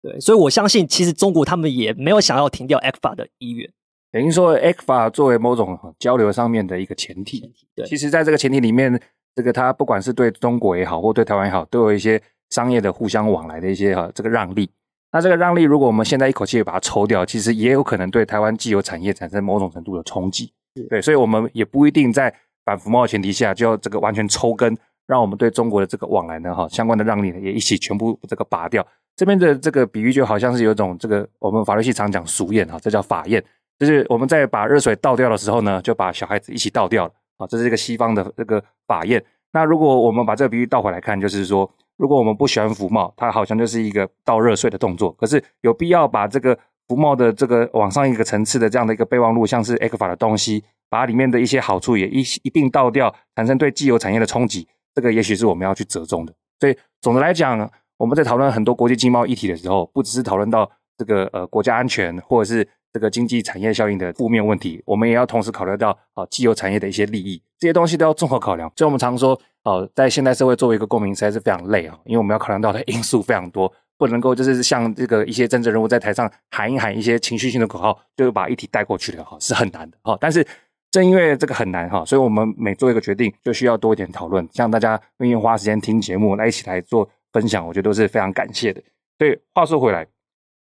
[0.03, 3.71] 对，所以我相信，其实中国他们也没有想要停掉 ECFA 的意愿。
[4.11, 7.53] 等于说，ECFA 作为某种交流上面的一个前提。
[7.75, 8.99] 对，其实在这个前提里面，
[9.35, 12.21] 这个它不管是对中国也好，或对台湾也好，都有一些。
[12.51, 14.71] 商业的互相往来的一些哈这个让利，
[15.13, 20.53] 那这个让利如果我们现在一口气把它抽掉，其实也有可能对台湾既有产业产生某种程度的冲击。
[20.91, 22.33] 对，所以我们也不一定在
[22.65, 28.87] 反服贸的前提下，就要这个完全抽根，让我们对中国的这个往来呢，哈，相关的让利呢，也一起全部这个拔掉。
[29.17, 33.43] 这边的这个比喻就好像是有一种这个我们法律系常讲俗谚哈，这叫法宴，
[33.79, 39.25] 就是我们在把热水倒掉的时候呢，就把小孩子一起倒掉了啊，这是一个西方的这个法宴。
[39.53, 45.13] 那如果我们把这个比喻倒回来看，就是说，如果我们不喜欢浮帽，它好像就是一个倒热水的动作。
[45.13, 56.35] 可是有必要把这个浮帽的这个往上一个层次的这样的一个备忘录，像是 ECFA 的东西，把里面的一些好处也一一并倒掉，产生对既有产业的冲击，这个也许是我们要去折中的。
[56.61, 68.71] 所以总的来讲，我们在讨论很多国际经贸议题的时候，不只是讨论到这个呃国家安全或者是这个经济产业效应的负面问题，我们也要同时考虑到啊既有产业的一些利益，这些东西都要综合考量。
[68.77, 80.17] 所以我们常说，哦，在现代社会作为一个公民实在是非常累啊，因为我们要考量到的 因素非常多，不能够就是像这个一些政治人物在台上喊一喊一些情绪性的口号，就把议题带过去了哈，是很难的哈。
[80.21, 80.47] 但是
[80.93, 87.09] 正因为这个很难哈，所以我们每做一个决定就需要多一点讨论，像大家愿意花时间听节目来一起来做。
[87.33, 88.81] 分享，我觉得都是非常感谢的。
[89.19, 90.07] 所以话说回来，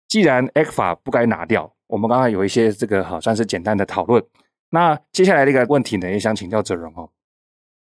[0.06, 4.22] 既然 ECFA 不该拿掉，我们刚才有一些这个好算是简单的讨论。
[4.70, 7.10] 那接下来的一个问题呢，也想请教哲荣哦。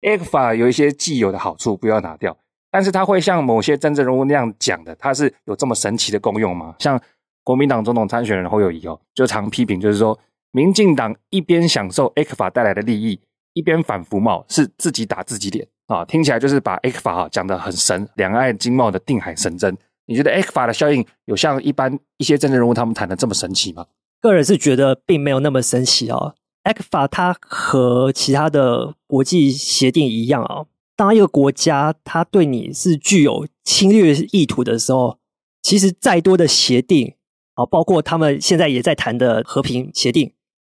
[0.05, 2.37] ECFA 有一些既有的好处，不要拿掉，
[2.71, 6.75] 但是它会像某些政治人物那样讲的，它是有这么神奇的功用吗？
[6.79, 7.01] 像
[7.43, 10.19] 国民党总统参选人侯友宜哦，就常批评，就是说
[10.53, 13.19] 民进党一边享受 ECFA 带来的利益，
[13.55, 15.67] 一边反服贸，是自己打自己脸。
[15.87, 19.77] 啊，听起来就是把 ECFA 啊讲得很神，两岸经贸的定海神针。
[20.07, 23.87] 你觉得 ECFA 的效应有像一般一些政治人物他们谈的这么神奇吗？
[24.21, 26.35] 个人是觉得并没有那么神奇哦。
[26.65, 30.65] ECFA 它和其他的国际协定一样啊，
[30.97, 35.19] 当一个国家它对你是具有侵略意图的时候，
[35.63, 37.15] 其实再多的协定
[37.55, 40.33] 啊，包括他们现在也在谈的和平协定，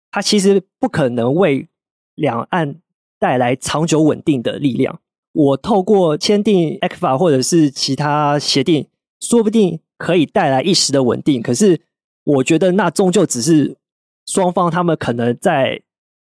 [0.09, 1.67] 它其实不可能为
[2.15, 2.81] 两岸。
[3.21, 4.99] 带来长久稳定的力量。
[5.31, 8.87] 我透过签订 ECFA 或者是其他协定，
[9.19, 11.39] 说不定可以带来一时的稳定。
[11.39, 11.81] 可是，
[12.23, 13.77] 我觉得那终究只是
[14.25, 15.81] 双方他们可能在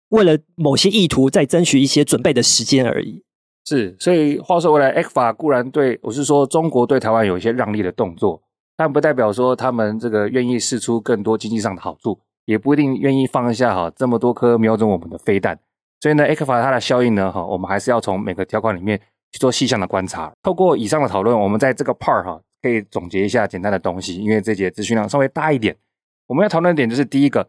[0.10, 3.24] 为了某些意图在争取一些准备的时间而已。
[3.66, 8.42] 是，所以话说回来，ECFA 固然对我是说中国对台湾有一些让利的动作，
[8.76, 15.60] 但不代表说他们这个愿意试出更多经济上的好处，也不一定愿意放下哈这么多颗瞄准我们的飞弹。
[16.02, 18.98] 所以呢，ECFA 它的效应呢，哈，我们还是要从每个条款里面
[19.32, 20.32] 去做细项的观察。
[20.42, 24.16] 透过以上的讨论，我们在这个 part 哈，可以总结一下简单的东西。
[24.16, 25.78] 因为这节资讯量稍微大一点，
[26.26, 27.48] 我们要讨论的点就是第一个，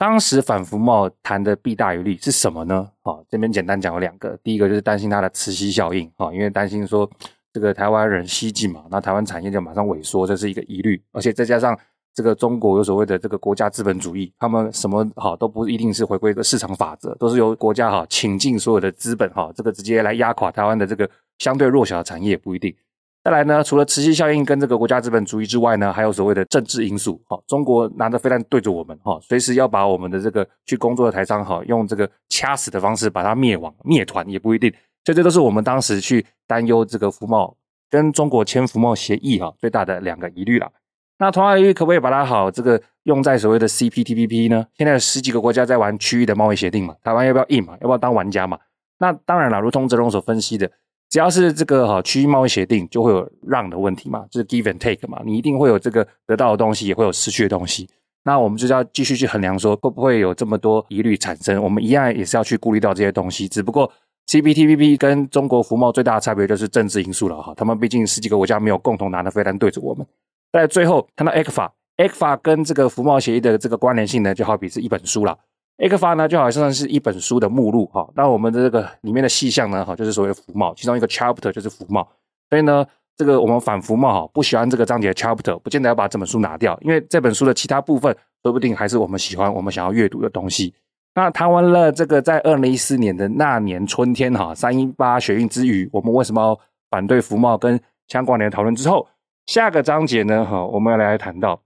[0.00, 2.90] 当时反服贸谈的弊大于利是什么呢？
[3.02, 7.06] 哈，这边简单讲有两个，第一个就是担心它的磁吸效应，哈，因为担心说
[7.52, 11.78] 这个台湾人吸进嘛，那台湾产业就马上萎缩，这是一个疑虑，而且再加上。
[12.12, 21.08] 这个中国有所谓的这个国家资本主义，他们什么好都不一定是回归的市场法则，都是由国家哈倾尽所有的资本哈，这个直接来压垮台湾的这个
[21.38, 22.74] 相对弱小的产业不一定。
[23.22, 27.38] 再来呢，除了磁吸效应跟这个国家资本主义之外呢，还有所谓的政治因素哈。
[27.46, 34.72] 中国拿着飞弹对着我们哈，随时要把我们的这个去工作的台商哈，用这个掐死的方式把它灭亡灭团也不一定。
[35.04, 37.54] 所以这都是我们当时去担忧这个服贸
[37.90, 40.70] 跟中国签服贸协议哈最大的两个疑虑了。
[41.18, 44.66] 那同样疑虑可不可以把它好这个用在所谓的 CPTPP 呢？
[44.78, 47.74] 现在有十几个国家在玩区域的贸易协定嘛，台湾要不要印嘛？
[47.82, 48.58] 要不要当玩家嘛？
[48.98, 50.70] 那当然了，如同哲荣所分析的，
[51.10, 57.88] 只要是这个哈区域贸易协定，就会有让的问题嘛，就是 give and take 嘛，你一定会有这个得到的东西，也会有失去的东西。
[58.22, 61.60] 那我们就是要继续去衡量说，会不会有这么多疑虑产生？
[61.62, 63.90] 我们一样也是要去顾虑到这些东西，只不过
[64.28, 70.06] CPTPP 跟中国服贸最大的差别就是政治因素了哈，他们毕竟十几个国家没有共同拿的飞弹对着我们。
[70.52, 75.36] 在最后谈到 ECFA，ECFA 跟这个服贸协议的这个关联性呢，就好比是一本书了。
[75.80, 78.06] ECFA 呢，就好像是一本书的目录哈。
[78.14, 82.06] 那我们的这个里面的细项呢，哈，就是所谓的服贸，其中一个 chapter 就是服贸。
[82.50, 90.74] 所以呢，这个我们反服贸哈，不喜欢这个章节的 chapter，不见得要把这本书拿掉，因为这本书的其他部分说不定还是我们喜欢、我们想要阅读的东西。
[91.14, 99.08] 那谈完了这个在二零一四年的那年春天哈，三一八学运之余，我们为什么要反对服贸跟相关联的讨论之后。
[99.46, 101.62] 下个章节呢，哈，我们要来谈到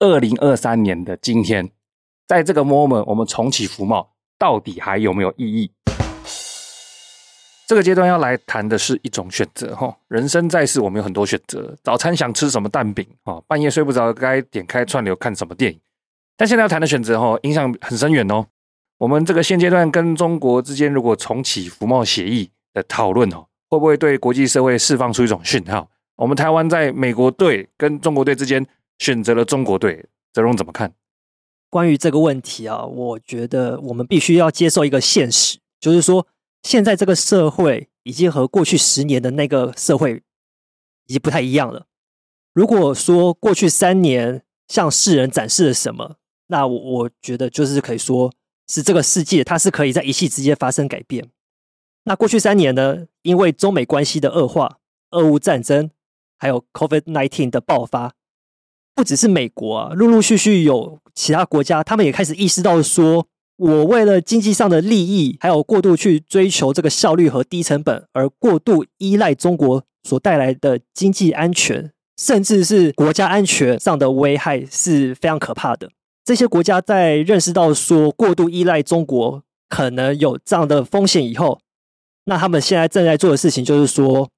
[0.00, 1.70] 二零二三年的今天，
[2.28, 4.06] 在这个 moment，我们重启服贸
[4.38, 5.70] 到底还有没有意义？
[7.66, 11.74] 这个阶段要来谈的是一种选择，哈，人生在世，我们有很多选择。
[11.82, 15.80] 早餐想吃什么蛋饼，啊，半夜睡不着该点开串流看什么电影。
[16.36, 18.44] 但现在要谈的选择，哈，影响很深远哦。
[18.98, 25.88] 我们这个现阶段跟中国之间，如果重启服贸协议的讨论，哦，会不会对国际社会释放出一种讯号？
[26.16, 28.66] 我们台湾在美国队跟中国队之间
[28.98, 30.92] 选择了中国队，哲荣怎么看？
[31.70, 36.26] 关于这个问题啊，我觉得我们必须要接受一个现实，就是说，
[36.62, 40.22] 现在这个社会已经和过去十年的那个社会
[41.06, 41.86] 已经不太一样了。
[42.54, 48.32] 如果说过去三年向世人展示了什么，那我我觉得就是可以说
[48.66, 51.28] 是这个世界它是可以在一夕之间发生改变。
[52.04, 54.78] 那过去三年呢，因为中美关系的恶化、
[55.10, 55.90] 俄乌战争，
[56.38, 58.14] 还有 COVID-19 的爆发，
[58.98, 63.24] 不只是美国啊，陆陆续续有其他国家，他们也开始意识到说，
[63.56, 75.88] 我为了经济上的利益，还有过度去追求这个效率和低成本，而过度依赖中国所带来的经济安全，甚至是国家安全上的危害是非常可怕的。
[76.24, 81.60] 这些国家在认识到说过度依赖中国可能有这样的风险以后，
[82.24, 84.28] 那他们现在正在做的事情就是说，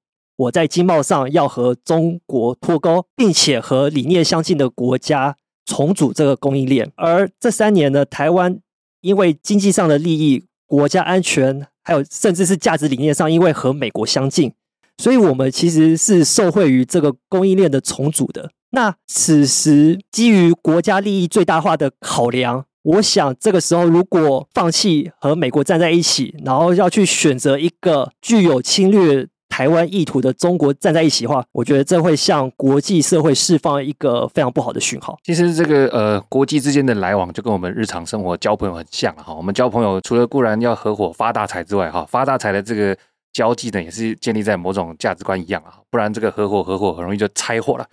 [0.40, 6.90] 我在经贸上要和中国脱钩，并且和理念相近的国家重组这个供应链。
[6.96, 8.60] 而这三年呢，台湾。
[9.02, 14.52] 因为经济上的利益、国家安全，还有甚至是价值理念上，因为和美国相近，
[14.98, 18.50] 所以我们其实是受惠于这个供应链的重组的。
[18.72, 29.26] 那此时基于国家利益最大化的考量，我想这个时候如果放弃和美国站在一起，然后要去选择一个具有侵略。
[29.60, 35.18] 台湾意图的中国站在一起的话，我觉得这会向国际社会释放一个非常不好的讯号。
[35.22, 39.34] 其实这个呃，国际之间的来往就跟我们日常生活交朋友很像哈。
[39.34, 42.96] 我们交朋友除了固然要合伙发大财之外哈，发大财的这个
[43.34, 47.84] 交际呢，也是建立在某种价值观一样啊，不然这个合伙合伙很容易就拆伙了。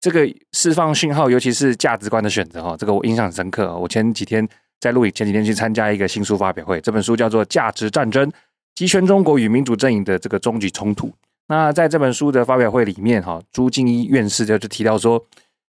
[0.00, 3.72] 这个释放讯号，尤其是价值观的选择哈，这个我印象很深刻。
[3.78, 4.44] 我前几天
[4.80, 8.28] 在录影，前几天去参加一个新书发表会，这本书叫做《价值战争》。
[8.74, 11.12] 集权中国与民主阵营的这个终极冲突。
[11.48, 15.22] 那在这本书的发表会里面，哈，朱敬一院士就就提到说，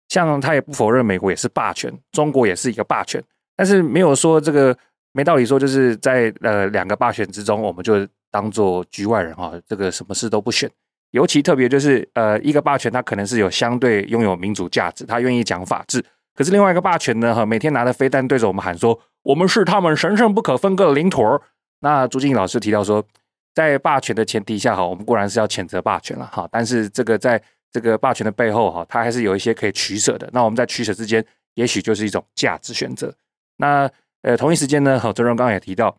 [0.10, 3.22] 像他也不否认美国也是霸权，中国也是一个霸权，
[3.56, 4.76] 但是没有说这个
[5.12, 10.70] 没道理说就是在呃两个霸权之中，我们就当做局外人哈，这个什么事都不选。
[11.12, 21.42] 尤其特别就是呃一个霸权，它可能是有相对拥有民主价值，他愿意讲法治，可是另外一个霸权呢，哈，每天拿着飞弹对着我们喊说，我们是他们神圣不可分割的领土儿。
[21.80, 23.06] 那朱敬一老师提到说，
[23.54, 30.28] 在霸权的前提下，哈，我们固然是要谴责霸权了，哈，但是这个在这个霸权的背后，哈，它还是有一些可以取舍的。
[30.34, 33.14] 那我们在取舍之间，也许就是一种价值选择。
[33.58, 33.90] 那
[34.24, 35.96] 呃，同一时间呢，哈，周荣刚也提到，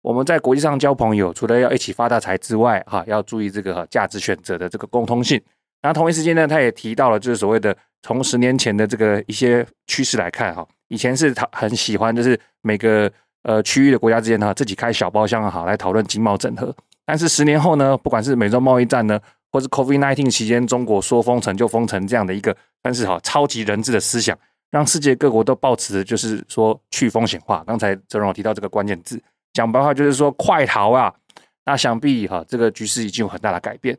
[0.00, 5.38] 我们在国际上交朋友，除了要一起发大财之外，哈，要注意这个价值选择的这个共通性。
[5.82, 13.12] 那同一时间呢，他也提到了，就是所谓的从十年前的这个一些趋势来看，哈，以前是他很喜欢，就是每个。
[13.42, 16.74] 呃，区域的国家之间呢，自己开小包厢哈来讨论经贸整合。
[17.06, 19.18] 但是十年后呢，不管是美洲贸易战呢，
[19.50, 24.36] 或是 COVID-19 期间中国说封城就封城这样的一个，但是哈超级人治的思想，
[24.70, 27.64] 让世界各国都抱持就是说去风险化。
[27.66, 29.22] 刚才周荣提到这个关键字，
[29.54, 31.14] 讲白话就是说快逃啊。
[31.64, 33.96] 那想必哈这个局势已经有很大的改变。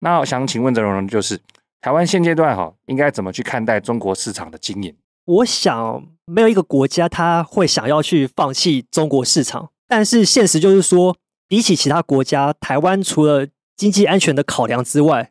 [0.00, 1.38] 那我想请问周荣，就是
[1.80, 4.94] 台湾现阶段哈应该怎么去看待中国市场的经营？
[5.30, 11.16] 我想没有一个国家他会想要去放弃中国市场，但是现实就是说，
[11.46, 15.30] 比起其他国家，台湾除了经济安全的考量之外，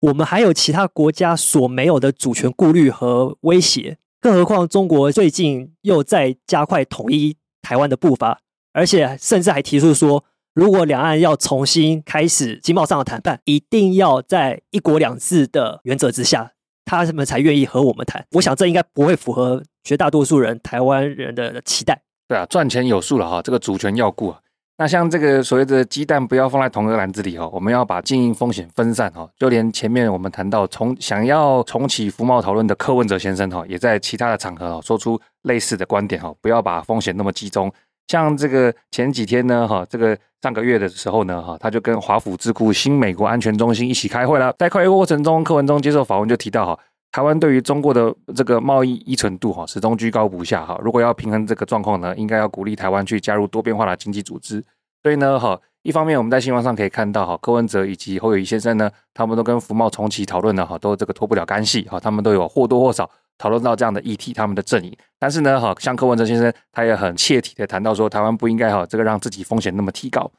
[0.00, 3.98] 我们还有其他国家所没有的主权顾虑和威胁。
[4.18, 8.40] 更何况中国最近又在加快统一台湾的步伐，
[8.72, 16.52] 而且甚至还提出说，如果两岸要重新开始经贸上的谈判，一定要在一国两制的原则之下。
[16.84, 18.24] 他们才愿意和我们谈。
[18.32, 22.00] 我想这应该不会符合绝大多数人台湾人的期待。
[22.28, 24.38] 对啊，赚钱有数了哈，这个主权要顾啊。
[24.76, 29.28] 那像这个所谓的鸡蛋不要放在同一个篮子里哈，我们要把经营风险分散哈。
[29.38, 37.72] 就连前面我们谈到重想要重启服贸讨论的柯文哲先生哈，也在其他的场合哈说出类似的观点哈，不要把风险那么集中。
[38.08, 44.54] 像这个前几天呢哈，这个上个月的时候呢哈，他就跟华府智库新美国安全中心一起开会了。
[44.58, 46.78] 在开会过程中，柯文哲接受访问就提到哈。
[47.12, 50.76] 台湾对于中国的这个贸易依存度哈，始终居高不下哈。
[50.82, 54.60] 如果要平衡这个状况呢，应该要鼓励台湾去加入多边化的经济组织。
[55.00, 63.08] 所以呢，哈，一方面我们在新闻上可以看到哈，柯文哲以及侯友谊先生呢，他们都跟服贸重启讨论呢，哈，都这个脱不了干系哈，他们都有或多或少
[63.38, 64.96] 讨论到这样的议题，他们的阵营。
[65.18, 70.30] 但是呢，哈，像柯文哲先生，他也很切题的谈到说，台湾不应该哈，这个让自己风险那么提高。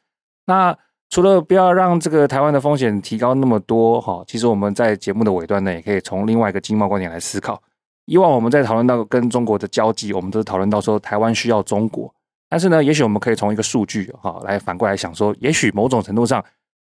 [0.45, 0.77] 那
[1.09, 7.61] 除了不要让这个台湾的风险提高那么多哈，其实我们在节目的尾端呢，也可以从另外一个经贸观点来思考。
[8.05, 12.13] 以往我们在讨论到跟中国的交际，我们都是讨论到说台湾需要中国，
[12.49, 16.43] 但是呢，也许我们可以从一个数据哈来反过来想说，也许某种程度上，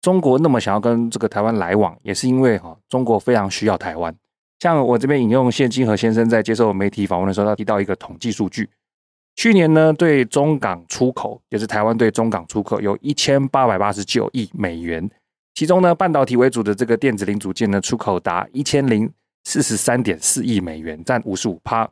[0.02, 4.14] 中国那么想要跟这个台湾来往，也是因为哈中国非常需要台湾。
[4.60, 8.68] 像我这边引用谢金河先生在接受媒体访问的时候，他提到一个统计数据，
[9.36, 15.08] 去年呢，对中港出口，也是台湾对中港出口有一千八百八十九亿美元，
[15.54, 19.08] 其中呢，半导体为主的这个电子零组件呢，出口达一千零
[19.44, 21.88] 四十三点四亿美元，占五十五趴。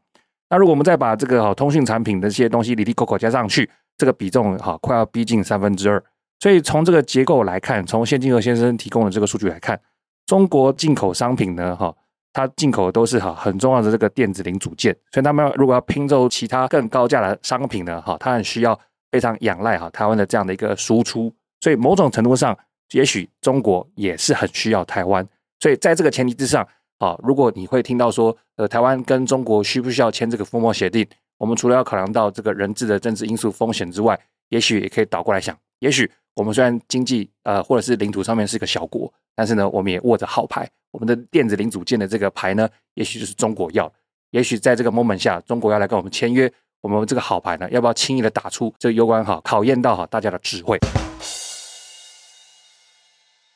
[0.50, 6.02] 那如果我们再把这个哈通讯产品的这些东西，里里扣扣加上去，这个比重哈快要逼近三分之二。
[6.40, 9.80] 所以从这个结构来看，从谢金河先生提供的这个数据来看，
[10.26, 11.94] 中国进口商品呢哈，
[12.36, 14.94] 它进口的都是哈很重要的这个电子零组件。
[15.10, 18.78] 所以他们如果要拼凑其他更高价的商品呢哈，它很需要
[19.10, 21.32] 非常仰赖哈台湾的这样的一个输出。
[21.60, 22.56] 所以某种程度上，
[22.92, 25.26] 也许中国也是很需要台湾。
[25.60, 26.66] 所以在这个前提之上。
[26.98, 31.06] 啊，如果你会听到说，呃，台湾跟中国需不需要签这个服贸协定？
[31.36, 34.18] 我们除了要考量到这个人质的政治因素风险之外，
[34.48, 43.90] 也许也可以倒过来想，也许我们虽然经济呃或者是领土上面是个小国，但是呢，我们也握着好牌，我们的电子零组件的这个牌呢，也许就是中国要。
[44.32, 48.74] 也许在这个 moment 下，中国要来跟我们签约，我们这个好牌呢，要不要轻易的打出？
[48.78, 50.78] 这攸关哈，考验到哈大家的智慧。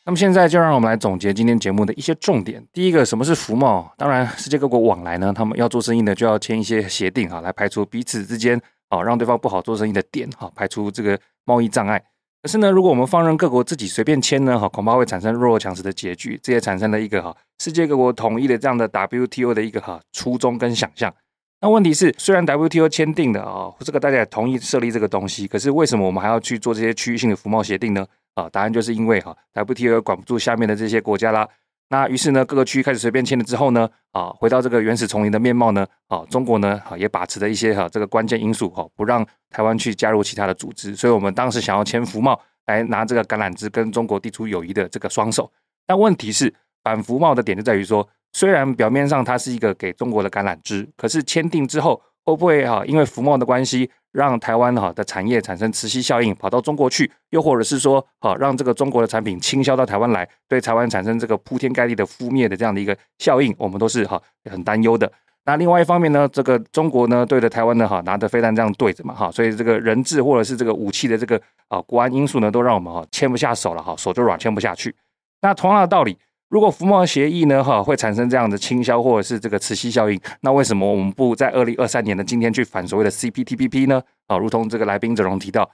[0.07, 2.67] 那么现在就让我们来总结今天节目的一些重点。
[2.73, 3.93] 第一个，什么是服贸？
[3.99, 8.59] 当然，世界各国往来呢，他们要做生意呢，就要签一些协定哈，来排除彼此之间
[8.89, 12.03] 啊让对方不好做生意的点哈，排除这个贸易障碍。
[12.43, 21.15] 可是呢，如果我们放任各国自己随便签呢，哈，恐怕会产生弱肉强食的结局，这也产生了一个哈世界各国统一的这样的 WTO 的一个哈初衷跟想象。
[21.61, 28.07] 那问题是，虽然 WTO 签订的啊，这个大家也同意设立这个东西，可是为什么我们还要去做这些区域性的服贸协定呢？
[28.35, 31.47] 啊，答案就是因为哈，WTO 管不住下面的这些国家啦。
[31.93, 40.95] 那于是呢，各个区域开始随便签了之后呢，啊，回到这个原始丛林的面貌呢，啊，中国呢，啊，也把持着一些哈这个关键因素哈，不让台湾去加入其他的组织。
[40.95, 45.51] 所以我们当时想要签服贸，来拿这个橄榄枝跟中国递出友谊的这个双手。
[45.85, 65.11] 但问题是，反服贸的点就在于说，虽然表面上它是一个给中国的橄榄枝，可是签订之后会不会哈，因为服贸的关系，让台湾哈的产业产生磁吸效应，跑到中国去，又或者是说，哈让这个中国的产品倾销到台湾来，对台湾产生这个铺天盖地的覆灭的这样的一个效应，我们都是哈很担忧的。
[65.45, 74.95] 那另外一方面呢，这个中国呢对着台湾呢哈拿着飞弹这样对着嘛哈，所以这个人质或者是这个武器的这个啊国安因素呢，都让我们哈牵不下手了哈，手就软牵不下去。
[75.41, 76.17] 那同样的道理。
[76.51, 84.03] 如果服贸协议呢，哈，会产生这样的倾销或者是这个磁吸效应，那为什么我们不在二零二三年的今天去反所谓的 CPTPP 呢？
[84.27, 85.71] 啊，如同这个来宾泽荣提到，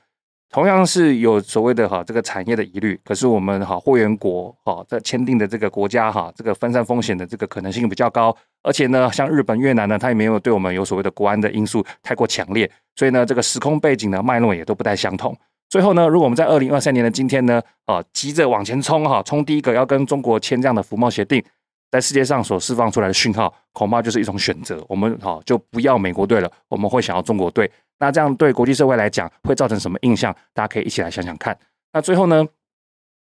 [0.51, 15.35] 同样是有所谓的哈这个产业的疑虑，可是我们哈会员国哈在签订的这个国家哈这个分散风险的这个可能性比较高，而且呢，像日本、越南呢，它也没有对我们有所谓的国安的因素太过强烈，所以呢，这个时空背景呢脉络也都不太相同。
[15.69, 21.43] 最后呢，如果我们在二零二三年的今天呢，啊，急着往前冲哈，冲第一个要跟中国签这样的服贸协定，
[21.91, 24.83] 在世界上所释放出来的讯号，恐怕就是一种选择。
[24.89, 27.71] 我们好就不要美国队了，我们会想要中国队。
[27.99, 30.33] 那这样对国际社会来讲，会造成什么印象？
[30.55, 31.57] 大家可以一起来想想看。
[31.93, 32.47] 那最后呢，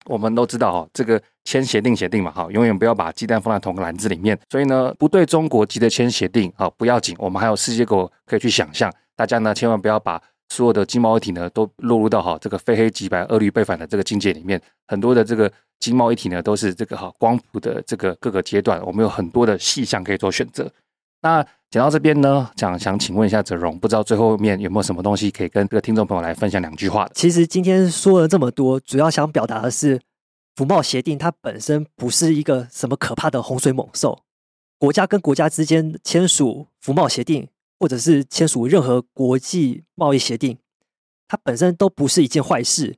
[0.07, 4.37] 我们都知道哈，这个签协定协定嘛，哈，永远不要把鸡蛋放在同个篮子里面。
[4.49, 8.91] 所以呢，不对中国急着签协定，好，不要紧，我们还有世界国可以去想象。
[9.15, 10.21] 大家呢，千万不要把。
[10.53, 14.61] 所有的经贸一体呢，都落入到哈这个非黑即白、恶律背反的这个境界里面。
[14.87, 20.71] 很多的这个经贸一体呢，都是这个哈光谱的这个各个阶段，我们有很多的细项可以做选择。
[21.23, 27.09] 那讲到这边呢，想想请问一下泽荣，不知道最后面有没有什么东西可以跟这个听众朋友来分享两句话？
[27.15, 29.99] 其实今天说了这么多，主要想表达的是，
[30.55, 34.19] 服贸协定它本身不是一个什么可怕的洪水猛兽，
[34.77, 37.47] 国家跟国家之间签署服贸协定。
[37.83, 40.57] 或者是签署任何国际贸易协定，
[41.27, 42.95] 它本身都不是一件坏事。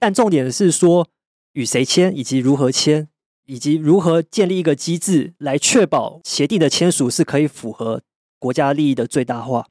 [0.00, 1.06] 但重点是说，
[1.52, 3.06] 与谁签，以及如何签，
[3.46, 8.02] 以及如何建立一个机制来确保协定的签署是可以符合
[8.40, 9.68] 国家利益的最大化。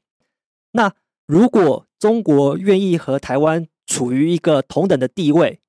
[0.72, 0.94] 那
[1.26, 5.60] 如果中国愿意和台湾处于一个同等的地位，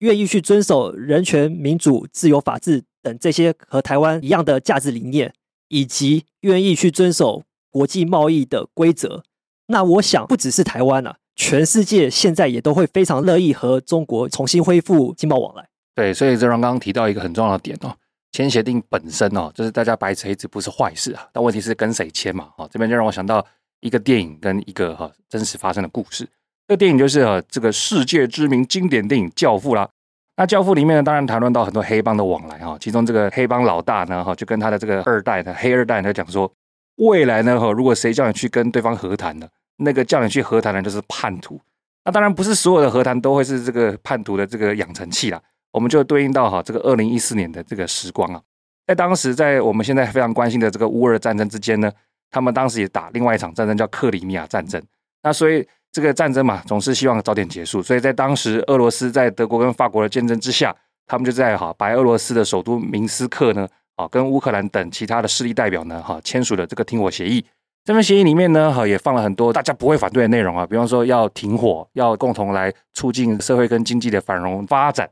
[0.00, 5.32] 愿意去遵守人权、民主、自由、法治等这些和台湾一样的价值理念，
[5.68, 7.42] 以及愿意去遵守。
[7.74, 9.24] 国际贸易的规则，
[9.66, 15.68] 那我想不只是台湾啊，全世界现在也都会非常乐意和中国重新恢复经贸往来。
[15.96, 17.92] 对，所以这让刚刚提到一个很重要的点哦，
[18.30, 22.50] 签协定本身哦，就是大家白纸黑字不是坏事啊，但问题是跟谁签嘛？
[22.56, 23.44] 哦，这边就让我想到
[23.80, 26.24] 一个电影跟一个哈真实发生的故事。
[26.68, 29.88] 这个电影就是啊，这个世界知名经典电影《教父》啦。
[30.36, 36.48] 那《教父》里面呢，当然谈论到很多黑帮的往来哈，其中这个黑帮老大呢，哈，就跟他的这个二代的黑二代他讲说。
[36.96, 37.58] 未来呢？
[37.58, 39.48] 哈，如果谁叫你去跟对方和谈呢？
[39.78, 41.60] 那个叫你去和谈的就是叛徒。
[42.04, 45.40] 那当然不是所有的和谈都会是这个叛徒的这个养成器啦。
[45.72, 48.40] 我们就对应到哈这个二零一四年的这个时光啊，
[48.86, 51.90] 在当时在我们现在非常关心的这个乌俄战争之间呢，
[52.30, 54.80] 他们当时也打另外一场战争叫克里米亚战争。
[55.22, 57.82] 那所以这个战争嘛，总是希望早点结束。
[57.82, 60.72] 所以在当时，俄罗斯在德国跟法国的见证之下，
[61.06, 63.66] 他们就在哈白俄罗斯的首都明斯克呢，
[63.96, 67.44] 啊，跟乌克兰等其他的势力代表呢，哈签署了这个停火协议。
[67.84, 75.08] 这份协议里面呢，哈也放了很多大家不会反对的内容啊，比方说要停火，要共同来促进社会跟经济的繁荣发展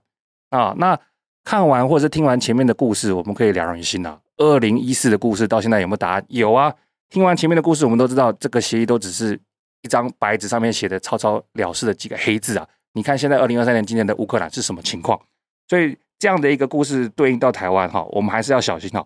[0.50, 0.74] 啊。
[0.78, 0.98] 那
[1.44, 4.18] 看完或者是听完前面的故事，我们可以了然于心啊。
[4.38, 6.24] 二零一四的故事到现在有没有答案？
[6.28, 6.74] 有啊。
[7.10, 9.38] 听完前面的故事，我们都知道这个协议都只是
[9.82, 12.66] 一张白纸上面写的草草了事的几个黑字啊。
[12.94, 15.20] 你看现在二零二三年今年的乌克兰是什么情况？
[15.68, 19.04] 所以这样的一个故事对应到台湾哈，我们还是要小心哈。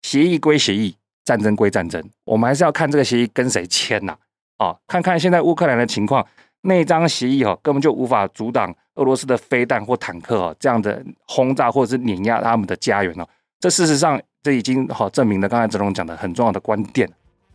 [0.00, 0.96] 协议归协议。
[1.22, 4.14] 战争归战争，我们还是要看这个协议跟谁签呐？
[4.58, 6.26] 啊，看看现在乌克兰的情况，
[6.62, 13.26] 那张协议哦，根本就无法阻挡俄罗斯的飞弹或坦克哦这样的轰炸或者是碾压他们的家园哦。
[13.58, 17.10] 这事实上，这已经好证明了刚才哲荣讲的很重要的观点：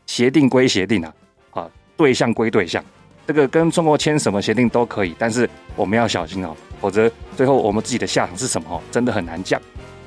[0.07, 1.13] 协定归协定啊，
[1.51, 2.83] 啊，对象归对象，
[3.29, 6.49] 这个跟中国签什么协定都可以，但是我们要小心哦，
[6.81, 7.07] 否则
[7.37, 9.61] 最后我们自己的下场是什么哦，真的很难讲。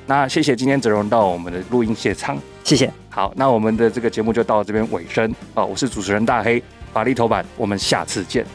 [0.05, 2.91] 那谢谢今天泽荣到我们的录音现场，谢谢。
[3.09, 6.61] 好，那我们的这个节目就到这边尾声啊，我是主持人大黑，
[6.91, 8.45] 法力头版，我们下次见。